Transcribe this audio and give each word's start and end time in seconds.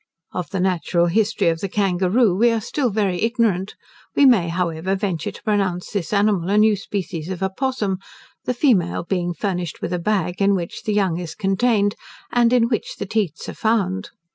Of 0.31 0.49
the 0.49 0.59
natural 0.59 1.05
history 1.05 1.49
of 1.49 1.59
the 1.59 1.69
kangaroo 1.69 2.35
we 2.35 2.49
are 2.49 2.59
still 2.59 2.89
very 2.89 3.21
ignorant. 3.21 3.75
We 4.15 4.25
may, 4.25 4.47
however, 4.49 4.95
venture 4.95 5.29
to 5.29 5.43
pronounce 5.43 5.91
this 5.91 6.11
animal, 6.11 6.49
a 6.49 6.57
new 6.57 6.75
species 6.75 7.29
of 7.29 7.43
opossum, 7.43 7.99
the 8.45 8.55
female 8.55 9.03
being 9.03 9.35
furnished 9.35 9.79
with 9.79 9.93
a 9.93 9.99
bag, 9.99 10.41
in 10.41 10.55
which 10.55 10.85
the 10.85 10.93
young 10.95 11.19
is 11.19 11.35
contained; 11.35 11.93
and 12.31 12.51
in 12.51 12.67
which 12.67 12.95
the 12.95 13.05
teats 13.05 13.47
are 13.47 13.53
found. 13.53 14.09